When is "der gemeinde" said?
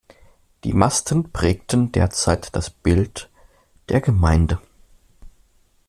3.89-4.59